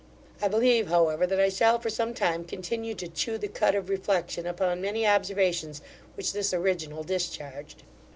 [0.41, 3.87] I believe, however, that I shall for some time continue to chew the cud of
[3.87, 5.79] reflection upon many observations
[6.15, 7.83] which this original discharged.